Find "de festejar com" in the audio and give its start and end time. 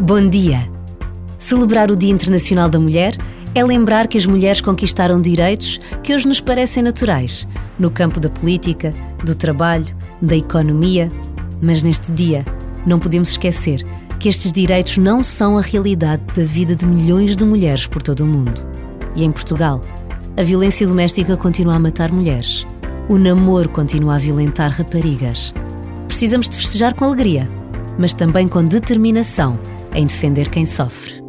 26.48-27.04